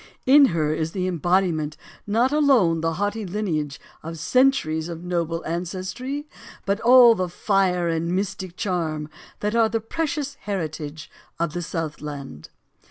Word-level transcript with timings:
In 0.25 0.45
her 0.45 0.73
is 0.73 0.95
embodied 0.95 1.77
not 2.07 2.31
alone 2.31 2.81
the 2.81 2.93
haughty 2.93 3.23
lineage 3.23 3.79
of 4.01 4.17
cen 4.17 4.49
turies 4.49 4.89
of 4.89 5.03
noble 5.03 5.45
ancestry, 5.45 6.27
but 6.65 6.79
all 6.79 7.13
the 7.13 7.29
fire 7.29 7.87
and 7.87 8.07
mystic 8.15 8.57
charm 8.57 9.11
that 9.41 9.53
are 9.53 9.69
the 9.69 9.79
precious 9.79 10.37
heritage 10.41 11.11
of 11.39 11.53
the 11.53 11.61
Southland. 11.61 12.49